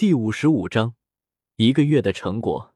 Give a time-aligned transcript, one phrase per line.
[0.00, 0.94] 第五十五章，
[1.56, 2.74] 一个月的成果。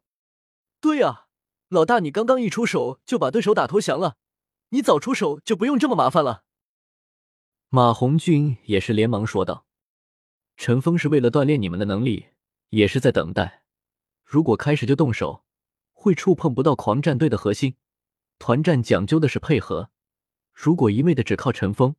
[0.78, 1.24] 对呀，
[1.70, 4.18] 老大，你刚刚一出手就把对手打投降了，
[4.68, 6.44] 你早出手就不用这么麻烦了。
[7.70, 9.64] 马红俊也是连忙说道
[10.58, 12.26] ：“陈峰是为了锻炼你们的能力，
[12.68, 13.62] 也是在等待。
[14.22, 15.46] 如果开始就动手，
[15.94, 17.76] 会触碰不到狂战队的核心。
[18.38, 19.88] 团战讲究的是配合，
[20.52, 21.96] 如果一味的只靠陈峰，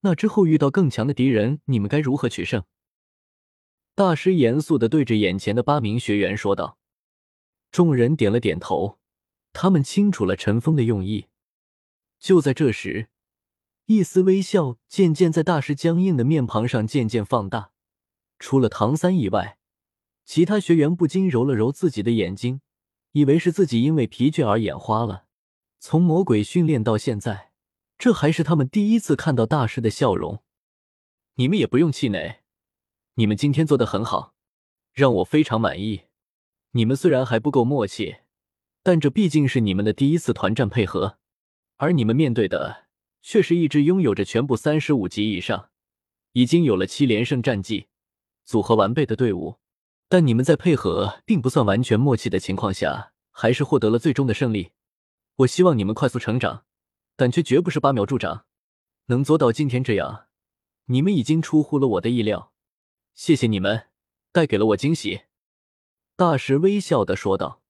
[0.00, 2.62] 那之后遇到更强的敌人，你们该如何取胜？”
[4.00, 6.78] 大师严肃的对着眼前的八名学员说道。
[7.70, 8.98] 众人点了点头，
[9.52, 11.26] 他们清楚了陈峰的用意。
[12.18, 13.08] 就在这时，
[13.84, 17.72] 一丝微笑渐渐在大师僵硬的面庞上渐渐放大。
[18.38, 19.58] 除了唐三以外，
[20.24, 22.62] 其他学员不禁揉了揉自己的眼睛，
[23.12, 25.26] 以为是自己因为疲倦而眼花了。
[25.78, 27.52] 从魔鬼训练到现在，
[27.98, 30.42] 这还是他们第一次看到大师的笑容。
[31.34, 32.38] 你们也不用气馁。
[33.20, 34.32] 你们今天做的很好，
[34.94, 36.04] 让我非常满意。
[36.70, 38.20] 你们虽然还不够默契，
[38.82, 41.18] 但这毕竟是你们的第一次团战配合，
[41.76, 42.86] 而你们面对的
[43.20, 45.68] 却是一支拥有着全部三十五级以上、
[46.32, 47.88] 已经有了七连胜战绩、
[48.46, 49.56] 组合完备的队伍。
[50.08, 54.70] 但你们在配合并不算完全默契的情况下，还是获得了最终的胜利。
[55.36, 56.64] 我希望你们快速成长，
[57.16, 58.46] 但却绝不是拔苗助长。
[59.08, 60.28] 能做到今天这样，
[60.86, 62.54] 你们已经出乎了我的意料。
[63.14, 63.88] 谢谢你们，
[64.32, 65.22] 带给了我惊喜。”
[66.16, 67.62] 大师微笑的说道。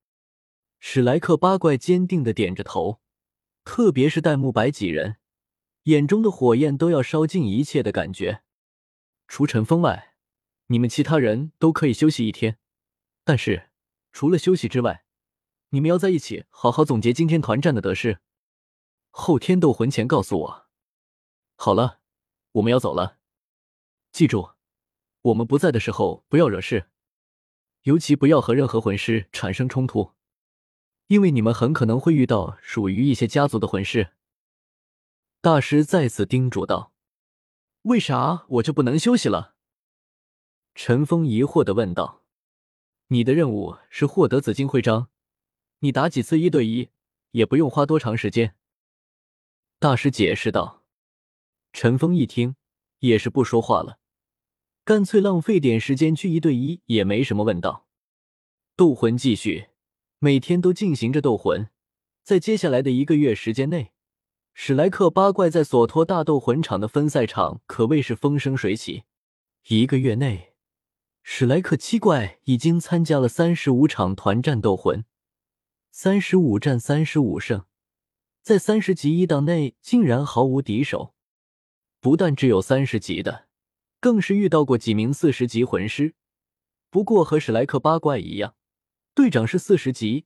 [0.82, 3.00] 史莱克八怪坚定的点着头，
[3.64, 5.18] 特别是戴沐白几人，
[5.82, 8.42] 眼中的火焰都要烧尽一切的感觉。
[9.28, 10.14] 除尘封外，
[10.68, 12.58] 你们其他人都可以休息一天，
[13.24, 13.70] 但是
[14.10, 15.04] 除了休息之外，
[15.68, 18.20] 你们要在一起好好总结今天团战的得失。
[19.10, 20.66] 后天斗魂前告诉我。
[21.56, 22.00] 好了，
[22.52, 23.18] 我们要走了，
[24.10, 24.52] 记住。
[25.22, 26.88] 我们不在的时候，不要惹事，
[27.82, 30.12] 尤其不要和任何魂师产生冲突，
[31.08, 34.14] 因为你们很可能会遇到属于一些家族的魂师。
[35.42, 36.94] 大师再次叮嘱道
[37.82, 39.54] ：“为啥我就不能休息了？”
[40.74, 42.24] 陈峰疑惑的问道
[43.08, 45.10] ：“你的任务是获得紫金徽章，
[45.80, 46.88] 你打几次一对一
[47.32, 48.56] 也不用花多长时间。”
[49.78, 50.82] 大师解释道。
[51.72, 52.56] 陈峰一听，
[52.98, 53.99] 也是不说话了。
[54.90, 57.44] 干脆浪费点时间去一对一也没什么。
[57.44, 57.86] 问道
[58.74, 59.68] ：“斗魂继续，
[60.18, 61.68] 每天都进行着斗魂。
[62.24, 63.92] 在接下来的一个月时间内，
[64.52, 69.04] 史莱克八怪在索托大斗魂场的分赛场可谓是风生水起。
[69.68, 70.54] 一个月内，
[71.22, 75.04] 史莱克七怪已经参加了三十五场团战斗魂，
[75.92, 77.64] 三十五战三十五胜，
[78.42, 81.14] 在三十级一档内竟然毫无敌手。
[82.00, 83.46] 不但只有三十级的。”
[84.00, 86.14] 更是遇到过几名四十级魂师，
[86.88, 88.54] 不过和史莱克八怪一样，
[89.14, 90.24] 队长是四十级。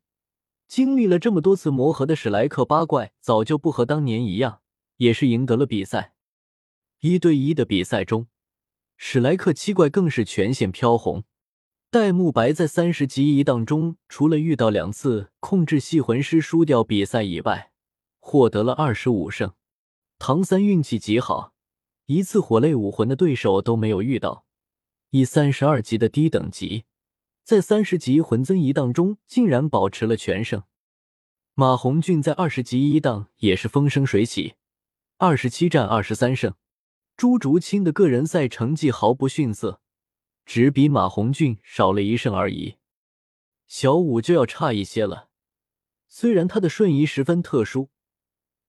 [0.68, 4.62] 经历了这么多次磨合的史莱克八怪，早就不和当年一样，
[4.98, 6.14] 也是赢得了比赛。
[7.00, 8.28] 一对一的比赛中，
[8.96, 11.24] 史莱克七怪更是全线飘红。
[11.90, 17.72] 戴沐白在三十级一档中，除了遇到两次控制系魂师输掉比赛以外，
[18.20, 19.52] 获得了二十五胜。
[20.18, 21.53] 唐三运气极好。
[22.06, 24.44] 一次火类武魂的对手都没有遇到，
[25.10, 26.84] 以三十二级的低等级，
[27.42, 30.64] 在三十级魂增一档中竟然保持了全胜。
[31.54, 34.54] 马红俊在二十级一档也是风生水起，
[35.16, 36.54] 二十七战二十三胜。
[37.16, 39.80] 朱竹清的个人赛成绩毫不逊色，
[40.44, 42.74] 只比马红俊少了一胜而已。
[43.66, 45.30] 小五就要差一些了，
[46.06, 47.88] 虽然他的瞬移十分特殊。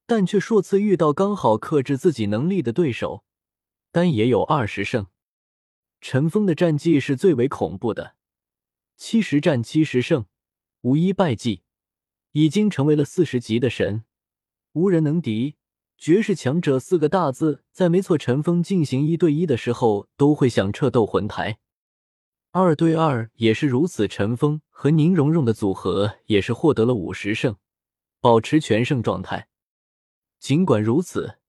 [0.06, 3.24] 但却数次遇到刚好克制自己能力的对手，
[3.92, 5.08] 但也有二十胜。
[6.02, 8.16] 陈峰的战绩是最为恐怖的，
[8.96, 10.26] 七十战七十胜，
[10.82, 11.64] 无一败绩，
[12.34, 14.04] 已经成为了四十级的神，
[14.74, 15.56] 无人能敌。
[15.98, 21.58] 绝世强者四个大字，在没错陈峰进行一对一的时候都会响彻斗魂台，
[22.52, 24.06] 二对二也是如此。
[24.06, 27.56] 陈峰和宁荣荣的组合也是获得了五十胜，
[28.20, 29.48] 保持全胜状态。
[30.46, 31.40] 尽管如此，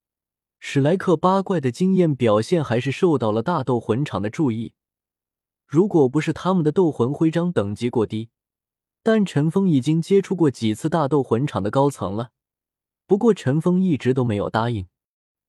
[0.57, 4.73] 史莱克八怪的经验表现还是受到了大斗魂场的注意。
[5.67, 8.31] 如果不是他们的斗魂徽章等级过低，
[9.03, 12.31] 但陈峰已经接触过几次大斗魂场的高层了。
[13.05, 14.87] 不过陈峰一直都没有答应。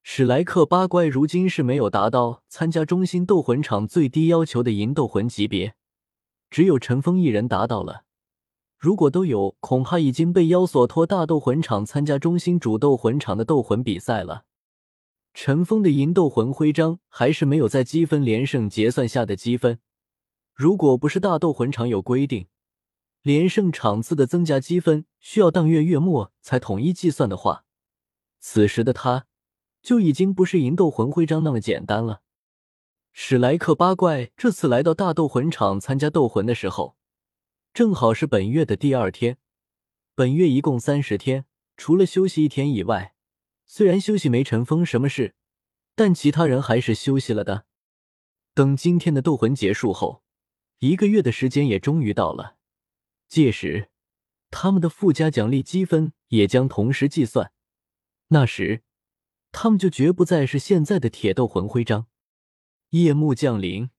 [0.02, 5.74] 史莱克八怪如今是没有达到参加中心斗魂场最低要求的银斗魂级别，
[6.50, 8.04] 只有陈峰一人达到了。
[8.78, 14.44] 如果都有，恐怕已经被妖索托大斗魂场参加中心主斗魂场的斗魂比赛了。
[15.34, 19.80] 陈峰的银斗魂徽章还是没有在积分连胜结算下的积分。
[20.54, 22.46] 如果不是大斗魂场有规定，
[23.22, 27.64] 连胜场次的增加积分需要当月月末才统一计算的话，
[28.38, 29.26] 此时的他
[29.82, 32.22] 就已经不是银斗魂徽章那么简单了。
[33.12, 36.96] 史莱克八怪这次来到大斗魂场参加斗魂的时候，
[37.78, 39.38] 正好是本月的第二天。
[40.16, 41.44] 本月一共三十天，
[41.76, 43.14] 除了休息一天以外，
[43.66, 45.36] 虽然休息没尘封什么事，
[45.94, 47.66] 但其他人还是休息了的。
[48.52, 50.24] 等今天的斗魂结束后，
[50.80, 52.56] 一个月的时间也终于到了。
[53.28, 53.90] 届时，
[54.50, 57.52] 他们的附加奖励积分也将同时计算。
[58.30, 58.82] 那时，
[59.52, 62.08] 他们就绝不再是现在的铁斗魂徽章。
[62.88, 63.90] 夜幕降临，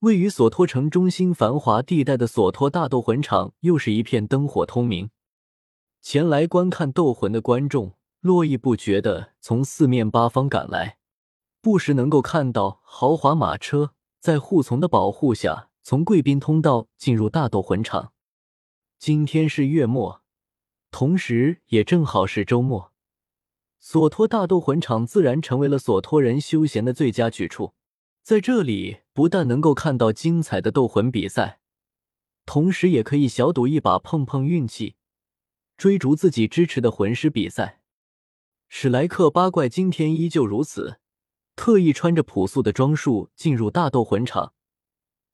[0.00, 5.10] 位于索托城中心繁华地带的索托大斗魂场又是一片灯火通明。
[6.02, 10.98] 前来观看斗魂的观众络绎不绝的从四面八方赶来，
[11.62, 18.12] 不时能够看到豪华马车在护从的保护下从贵宾通道进入大斗魂场。
[18.98, 20.22] 今天是月末，
[20.90, 22.92] 同时也正好是周末，
[23.80, 27.72] 索托大斗魂场自然成为了索托人休闲的最佳去处。
[28.24, 31.60] 在这里，不但能够看到精彩的斗魂比赛，
[32.46, 34.96] 同时也可以小赌一把，碰碰运气，
[35.76, 37.82] 追逐自己支持的魂师比赛。
[38.70, 41.00] 史莱克八怪今天依旧如此，
[41.54, 44.54] 特意穿着朴素的装束进入大斗魂场，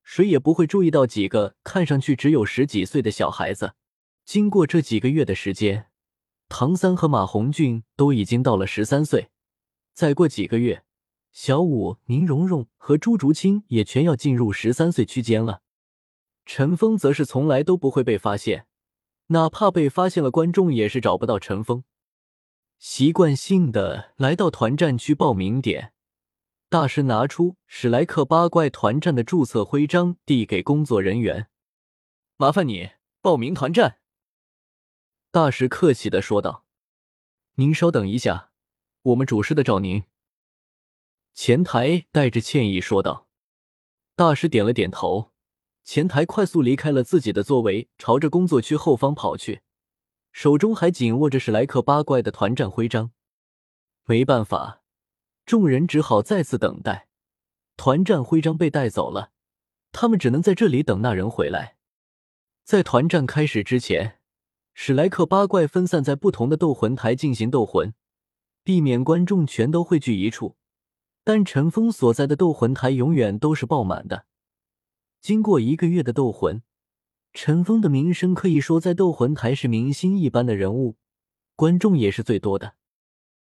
[0.03, 3.75] 谁也不会注意到几个看上去只有十几岁的小孩子。
[4.25, 5.87] 经过这几个月的时间，
[6.49, 9.31] 唐三和马红俊都已经到了十三岁，
[9.95, 10.83] 再过几个月。
[11.33, 15.63] 小舞、宁荣荣和朱竹清也全要进入十三岁区间了。
[16.45, 18.67] 陈峰则是从来都不会被发现，
[19.29, 21.85] 哪怕被发现了，观众也是找不到陈峰。
[22.79, 25.93] 习惯性的来到团战区报名点，
[26.69, 31.49] 大师拿出史莱克八怪团战的注册徽章，递给工作人员
[32.37, 32.91] ：“麻烦你
[33.21, 33.99] 报名团战。”
[35.31, 36.65] 大师客气的说道
[37.55, 38.51] ：“您稍等一下，
[39.03, 40.03] 我们主事的找您。”
[41.35, 43.29] 前台带着歉意说道
[44.15, 45.31] ：“大师点了点头。”
[45.83, 49.63] 前台快速离开了自己的座位，朝着工作区后方跑去，
[50.31, 53.11] 手中还紧握着史莱克八怪的团战徽章。
[54.05, 54.83] 没办法，
[55.47, 57.09] 众人只好再次等待。
[57.77, 59.33] 团战徽章被带走了，
[59.91, 61.77] 他们只能在这里等那人回来。
[62.63, 64.21] 在团战开始之前，
[64.75, 67.95] 史莱克八怪分散在不同的斗魂台进行斗魂，
[68.63, 70.57] 避免观众全都汇聚一处。
[71.33, 74.27] 但陈峰所在的斗魂台永远都是爆满的。
[75.21, 76.61] 经过一个月的斗魂，
[77.33, 80.97] 陈峰的名声可以说在斗魂台是明星一般的人物，
[81.55, 82.75] 观众也是最多的。